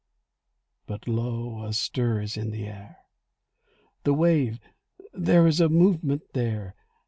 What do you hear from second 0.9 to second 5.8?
lo, a stir is in the air! The wave—there is a